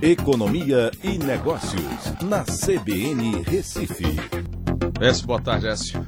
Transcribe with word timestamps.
Economia 0.00 0.92
e 1.02 1.18
Negócios, 1.18 2.22
na 2.22 2.44
CBN 2.44 3.42
Recife. 3.42 4.04
Écio, 5.00 5.26
boa 5.26 5.42
tarde, 5.42 5.66
Écio. 5.66 6.06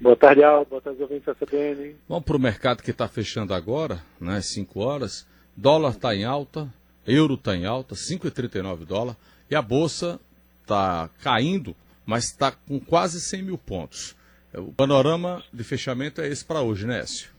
Boa 0.00 0.16
tarde, 0.16 0.42
Aldo. 0.42 0.70
Boa 0.70 0.80
tarde, 0.80 1.02
ouvintes 1.02 1.26
da 1.26 1.34
CBN. 1.34 1.94
Vamos 2.08 2.24
para 2.24 2.36
o 2.36 2.40
mercado 2.40 2.82
que 2.82 2.90
está 2.90 3.06
fechando 3.06 3.52
agora, 3.52 4.00
né, 4.18 4.40
5 4.40 4.80
horas. 4.80 5.28
Dólar 5.54 5.90
está 5.90 6.14
em 6.14 6.24
alta, 6.24 6.72
euro 7.06 7.34
está 7.34 7.54
em 7.54 7.66
alta, 7.66 7.94
5,39 7.94 8.86
dólar. 8.86 9.14
E 9.50 9.54
a 9.54 9.60
Bolsa 9.60 10.18
está 10.62 11.10
caindo, 11.22 11.76
mas 12.06 12.24
está 12.24 12.50
com 12.50 12.80
quase 12.80 13.20
100 13.20 13.42
mil 13.42 13.58
pontos. 13.58 14.16
O 14.54 14.72
panorama 14.72 15.42
de 15.52 15.62
fechamento 15.62 16.22
é 16.22 16.28
esse 16.28 16.46
para 16.46 16.62
hoje, 16.62 16.86
né, 16.86 17.00
Écio? 17.00 17.30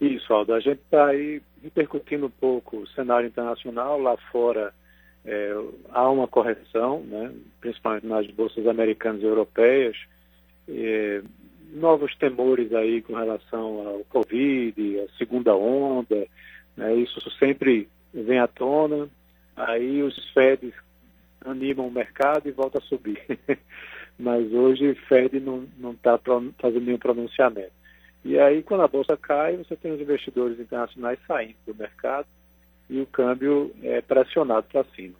Isso, 0.00 0.32
Aldo. 0.32 0.54
A 0.54 0.60
gente 0.60 0.78
está 0.78 1.06
aí 1.06 1.42
repercutindo 1.64 2.26
um 2.26 2.30
pouco 2.30 2.76
o 2.76 2.86
cenário 2.90 3.26
internacional. 3.26 4.00
Lá 4.00 4.16
fora 4.30 4.72
é, 5.24 5.52
há 5.90 6.10
uma 6.10 6.26
correção, 6.26 7.00
né, 7.00 7.32
principalmente 7.60 8.06
nas 8.06 8.26
bolsas 8.28 8.66
americanas 8.66 9.22
e 9.22 9.24
europeias. 9.24 9.96
É, 10.68 11.22
novos 11.72 12.16
temores 12.16 12.72
aí 12.72 13.02
com 13.02 13.14
relação 13.14 13.86
ao 13.86 14.04
Covid, 14.08 15.00
a 15.00 15.18
segunda 15.18 15.54
onda. 15.54 16.26
Né, 16.76 16.94
isso 16.96 17.20
sempre 17.38 17.88
vem 18.12 18.38
à 18.38 18.46
tona. 18.46 19.08
Aí 19.56 20.02
os 20.02 20.16
FEDs 20.32 20.72
animam 21.44 21.88
o 21.88 21.92
mercado 21.92 22.48
e 22.48 22.52
volta 22.52 22.78
a 22.78 22.82
subir. 22.82 23.20
Mas 24.18 24.52
hoje 24.52 24.90
o 24.90 24.96
Fed 25.06 25.40
não 25.40 25.66
está 25.92 26.18
fazendo 26.58 26.84
nenhum 26.84 26.98
pronunciamento. 26.98 27.72
E 28.22 28.38
aí, 28.38 28.62
quando 28.62 28.82
a 28.82 28.88
bolsa 28.88 29.16
cai, 29.16 29.56
você 29.56 29.74
tem 29.74 29.92
os 29.92 30.00
investidores 30.00 30.60
internacionais 30.60 31.18
saindo 31.26 31.56
do 31.66 31.74
mercado 31.74 32.26
e 32.90 33.00
o 33.00 33.06
câmbio 33.06 33.74
é 33.82 34.00
pressionado 34.00 34.66
para 34.70 34.84
cima. 34.96 35.14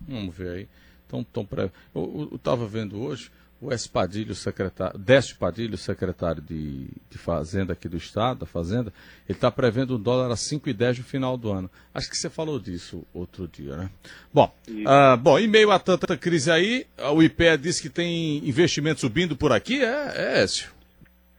Vamos 0.00 0.34
ver 0.34 0.50
aí. 0.50 0.68
Então, 1.06 1.20
então 1.20 1.44
pra... 1.44 1.70
eu 1.94 2.30
estava 2.34 2.66
vendo 2.66 3.00
hoje 3.00 3.30
o 3.60 3.72
Espadilho, 3.72 4.34
secretário, 4.34 4.98
Décio 4.98 5.36
Padilho, 5.36 5.76
secretário 5.76 6.40
de, 6.40 6.86
de 7.10 7.18
Fazenda 7.18 7.72
aqui 7.72 7.88
do 7.88 7.96
Estado, 7.96 8.40
da 8.40 8.46
Fazenda, 8.46 8.92
ele 9.28 9.36
está 9.36 9.50
prevendo 9.50 9.96
um 9.96 10.00
dólar 10.00 10.30
a 10.30 10.36
5,10 10.36 10.98
no 10.98 11.04
final 11.04 11.36
do 11.36 11.50
ano. 11.50 11.68
Acho 11.92 12.08
que 12.08 12.16
você 12.16 12.30
falou 12.30 12.60
disso 12.60 13.04
outro 13.12 13.48
dia, 13.48 13.76
né? 13.76 13.90
Bom, 14.32 14.54
uh, 14.68 15.16
bom 15.16 15.38
em 15.38 15.48
meio 15.48 15.72
a 15.72 15.78
tanta 15.78 16.16
crise 16.16 16.50
aí, 16.50 16.86
o 17.12 17.22
IPEA 17.22 17.58
disse 17.58 17.82
que 17.82 17.90
tem 17.90 18.38
investimento 18.48 19.00
subindo 19.00 19.36
por 19.36 19.50
aqui, 19.50 19.82
é, 19.82 20.12
é 20.14 20.42
Écio? 20.42 20.70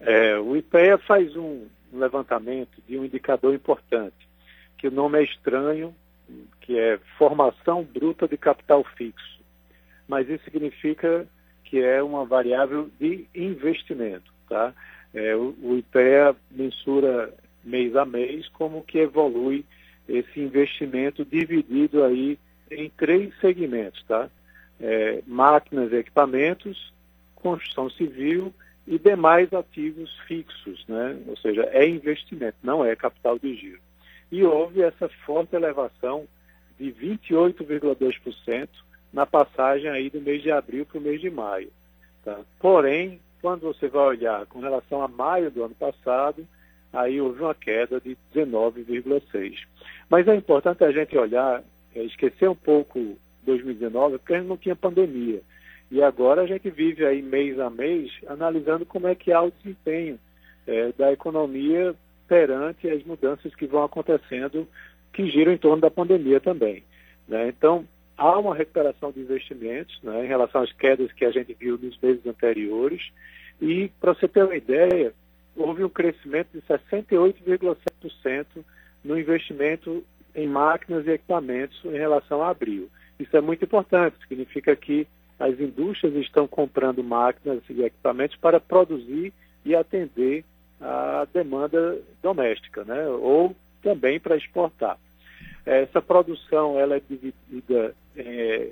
É, 0.02 0.38
o 0.38 0.58
IPEA 0.58 0.98
faz 0.98 1.36
um 1.38 1.68
levantamento 1.94 2.82
de 2.88 2.98
um 2.98 3.06
indicador 3.06 3.54
importante, 3.54 4.29
que 4.80 4.88
o 4.88 4.92
nome 4.92 5.20
é 5.20 5.24
estranho, 5.24 5.94
que 6.62 6.80
é 6.80 6.98
formação 7.18 7.84
bruta 7.84 8.28
de 8.28 8.38
capital 8.38 8.84
fixo. 8.96 9.40
Mas 10.08 10.28
isso 10.30 10.44
significa 10.46 11.28
que 11.66 11.80
é 11.84 12.02
uma 12.02 12.26
variável 12.26 12.90
de 13.00 13.28
investimento. 13.36 14.34
Tá? 14.48 14.74
É, 15.14 15.36
o, 15.36 15.78
IPEA 15.78 16.36
mensura 16.50 17.32
mês 17.64 17.96
a 17.96 18.06
mês 18.06 18.48
como 18.50 18.82
que 18.84 19.00
evolui 19.00 19.66
esse 20.08 20.40
investimento 20.40 21.24
dividido 21.26 22.04
aí 22.04 22.40
em 22.72 22.90
três 22.90 23.34
segmentos, 23.40 24.02
tá? 24.04 24.30
É, 24.80 25.22
máquinas 25.28 25.92
e 25.92 25.98
equipamentos, 25.98 26.94
construção 27.36 27.90
civil 27.90 28.54
e 28.88 28.98
demais 28.98 29.52
ativos 29.54 30.18
fixos, 30.28 30.84
né? 30.88 31.20
Ou 31.28 31.38
seja, 31.38 31.68
é 31.72 31.88
investimento, 31.88 32.58
não 32.64 32.84
é 32.84 32.96
capital 32.96 33.38
de 33.38 33.56
giro. 33.56 33.82
E 34.32 34.44
houve 34.44 34.82
essa 34.82 35.10
forte 35.26 35.56
elevação 35.56 36.28
de 36.80 36.92
28,2% 36.92 38.70
na 39.12 39.26
passagem 39.26 39.90
aí 39.90 40.10
do 40.10 40.22
mês 40.22 40.42
de 40.42 40.52
abril 40.52 40.86
para 40.86 40.98
o 40.98 41.02
mês 41.02 41.20
de 41.20 41.30
maio. 41.30 41.72
Tá? 42.24 42.40
Porém, 42.60 43.20
quando 43.42 43.62
você 43.62 43.88
vai 43.88 44.06
olhar 44.06 44.46
com 44.46 44.60
relação 44.60 45.02
a 45.02 45.08
maio 45.08 45.50
do 45.50 45.64
ano 45.64 45.76
passado, 45.76 46.48
aí 46.94 47.20
houve 47.20 47.42
uma 47.42 47.56
queda 47.56 48.00
de 48.00 48.18
19,6%. 48.34 49.58
Mas 50.10 50.28
é 50.28 50.36
importante 50.36 50.84
a 50.84 50.92
gente 50.92 51.18
olhar, 51.18 51.64
é, 51.96 52.04
esquecer 52.04 52.50
um 52.50 52.56
pouco 52.56 53.18
2019, 53.44 54.18
porque 54.20 54.34
a 54.34 54.38
gente 54.38 54.48
não 54.48 54.58
tinha 54.58 54.76
pandemia. 54.76 55.42
E 55.92 56.04
agora 56.04 56.42
a 56.42 56.48
gente 56.48 56.70
vive 56.70 57.06
aí 57.06 57.22
mês 57.22 57.60
a 57.60 57.70
mês 57.70 58.12
analisando 58.28 58.86
como 58.86 59.08
é 59.08 59.16
que 59.16 59.32
há 59.32 59.42
o 59.42 59.52
desempenho 59.52 60.20
é, 60.68 60.92
da 60.98 61.12
economia 61.12 61.96
perante 62.30 62.88
as 62.88 63.04
mudanças 63.04 63.54
que 63.56 63.66
vão 63.66 63.84
acontecendo, 63.84 64.66
que 65.12 65.30
giram 65.30 65.52
em 65.52 65.58
torno 65.58 65.82
da 65.82 65.90
pandemia 65.90 66.40
também. 66.40 66.84
Né? 67.28 67.50
Então, 67.50 67.84
há 68.16 68.38
uma 68.38 68.56
recuperação 68.56 69.12
de 69.12 69.20
investimentos 69.20 70.00
né, 70.04 70.24
em 70.24 70.28
relação 70.28 70.62
às 70.62 70.72
quedas 70.72 71.12
que 71.12 71.26
a 71.26 71.32
gente 71.32 71.56
viu 71.60 71.78
nos 71.78 72.00
meses 72.00 72.24
anteriores. 72.26 73.12
E, 73.60 73.90
para 74.00 74.14
você 74.14 74.28
ter 74.28 74.44
uma 74.44 74.56
ideia, 74.56 75.12
houve 75.56 75.84
um 75.84 75.90
crescimento 75.90 76.50
de 76.54 76.62
68,7% 76.62 78.46
no 79.04 79.20
investimento 79.20 80.04
em 80.36 80.48
máquinas 80.48 81.08
e 81.08 81.12
equipamentos 81.12 81.84
em 81.84 81.98
relação 81.98 82.44
a 82.44 82.50
abril. 82.50 82.88
Isso 83.20 83.36
é 83.36 83.42
muito 83.42 83.66
importante, 83.66 84.16
significa 84.28 84.76
que 84.76 85.08
as 85.40 85.60
indústrias 85.60 86.14
estão 86.16 86.48
comprando 86.48 87.04
máquinas 87.04 87.64
e 87.70 87.82
equipamentos 87.82 88.38
para 88.38 88.60
produzir 88.60 89.34
e 89.66 89.76
atender 89.76 90.46
a 90.82 91.28
demanda 91.34 92.00
doméstica, 92.22 92.84
né? 92.84 93.08
ou 93.08 93.56
também 93.82 94.20
para 94.20 94.38
exportar. 94.38 94.98
Essa 95.66 96.02
produção 96.02 96.80
ela 96.80 96.96
é 96.96 97.02
dividida 97.02 97.96
é, 98.16 98.72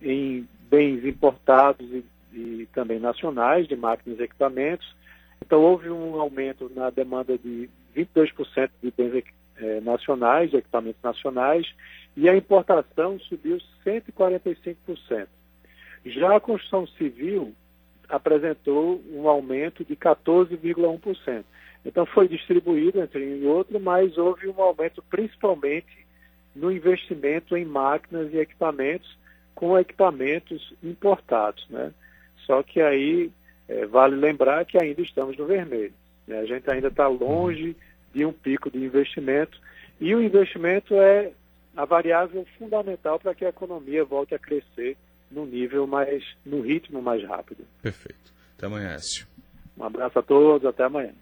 em 0.00 0.48
bens 0.70 1.04
importados 1.04 1.86
e, 1.90 2.04
e, 2.32 2.68
também 2.72 2.98
nacionais, 2.98 3.66
de 3.66 3.76
máquinas 3.76 4.18
e 4.18 4.22
equipamentos. 4.22 4.96
Então, 5.44 5.62
houve 5.62 5.90
um 5.90 6.20
aumento 6.20 6.70
na 6.74 6.90
demanda 6.90 7.36
de 7.38 7.68
22% 7.96 8.70
de 8.82 8.92
bens 8.96 9.24
é, 9.56 9.80
nacionais, 9.80 10.50
de 10.50 10.56
equipamentos 10.56 11.02
nacionais, 11.02 11.66
e 12.16 12.28
a 12.28 12.36
importação 12.36 13.18
subiu 13.20 13.58
145%. 13.84 15.26
Já 16.06 16.36
a 16.36 16.40
construção 16.40 16.86
civil 16.86 17.54
apresentou 18.08 19.02
um 19.12 19.28
aumento 19.28 19.84
de 19.84 19.94
14,1%. 19.94 21.44
Então 21.84 22.04
foi 22.06 22.26
distribuído 22.28 23.00
entre 23.00 23.24
um 23.24 23.36
e 23.36 23.46
outro, 23.46 23.78
mas 23.78 24.16
houve 24.18 24.48
um 24.48 24.60
aumento 24.60 25.02
principalmente 25.08 26.06
no 26.54 26.72
investimento 26.72 27.56
em 27.56 27.64
máquinas 27.64 28.32
e 28.32 28.38
equipamentos 28.38 29.16
com 29.54 29.78
equipamentos 29.78 30.72
importados. 30.82 31.66
Né? 31.68 31.92
Só 32.46 32.62
que 32.62 32.80
aí 32.80 33.30
é, 33.68 33.86
vale 33.86 34.16
lembrar 34.16 34.64
que 34.64 34.78
ainda 34.78 35.02
estamos 35.02 35.36
no 35.36 35.46
vermelho. 35.46 35.92
Né? 36.26 36.38
A 36.38 36.46
gente 36.46 36.70
ainda 36.70 36.88
está 36.88 37.06
longe 37.08 37.76
de 38.14 38.24
um 38.24 38.32
pico 38.32 38.70
de 38.70 38.78
investimento 38.78 39.60
e 40.00 40.14
o 40.14 40.22
investimento 40.22 40.94
é 40.94 41.32
a 41.76 41.84
variável 41.84 42.46
fundamental 42.58 43.18
para 43.18 43.34
que 43.34 43.44
a 43.44 43.50
economia 43.50 44.04
volte 44.04 44.34
a 44.34 44.38
crescer 44.38 44.96
mais, 45.88 46.24
no 46.44 46.60
ritmo 46.60 47.02
mais 47.02 47.24
rápido. 47.24 47.64
Perfeito. 47.82 48.32
Até 48.56 48.66
amanhã, 48.66 48.94
Écio. 48.94 49.26
Um 49.76 49.84
abraço 49.84 50.18
a 50.18 50.22
todos, 50.22 50.66
até 50.66 50.84
amanhã. 50.84 51.12